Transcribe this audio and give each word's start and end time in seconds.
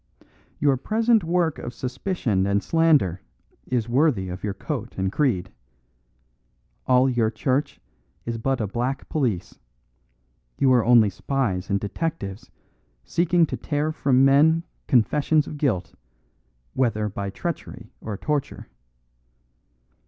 Your 0.57 0.77
present 0.77 1.23
work 1.23 1.59
of 1.59 1.75
suspicion 1.75 2.47
and 2.47 2.63
slander 2.63 3.21
is 3.67 3.87
worthy 3.87 4.29
of 4.29 4.43
your 4.43 4.55
coat 4.55 4.95
and 4.97 5.11
creed. 5.11 5.51
All 6.87 7.07
your 7.07 7.29
church 7.29 7.79
is 8.25 8.39
but 8.39 8.59
a 8.59 8.65
black 8.65 9.07
police; 9.09 9.59
you 10.57 10.73
are 10.73 10.83
only 10.83 11.11
spies 11.11 11.69
and 11.69 11.79
detectives 11.79 12.49
seeking 13.03 13.45
to 13.45 13.55
tear 13.55 13.91
from 13.91 14.25
men 14.25 14.63
confessions 14.87 15.45
of 15.45 15.59
guilt, 15.59 15.93
whether 16.73 17.07
by 17.07 17.29
treachery 17.29 17.91
or 18.01 18.17
torture. 18.17 18.65